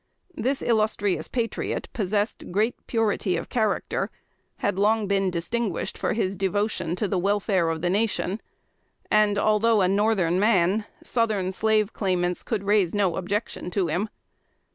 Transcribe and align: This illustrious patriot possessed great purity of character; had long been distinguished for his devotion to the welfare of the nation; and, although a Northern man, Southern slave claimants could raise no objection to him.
This 0.33 0.63
illustrious 0.63 1.27
patriot 1.27 1.87
possessed 1.93 2.51
great 2.51 2.73
purity 2.87 3.37
of 3.37 3.49
character; 3.49 4.09
had 4.57 4.79
long 4.79 5.05
been 5.07 5.29
distinguished 5.29 5.95
for 5.95 6.13
his 6.13 6.35
devotion 6.35 6.95
to 6.95 7.07
the 7.07 7.19
welfare 7.19 7.69
of 7.69 7.83
the 7.83 7.89
nation; 7.91 8.41
and, 9.11 9.37
although 9.37 9.81
a 9.81 9.87
Northern 9.87 10.39
man, 10.39 10.85
Southern 11.03 11.51
slave 11.51 11.93
claimants 11.93 12.41
could 12.41 12.63
raise 12.63 12.95
no 12.95 13.15
objection 13.15 13.69
to 13.69 13.89
him. 13.89 14.09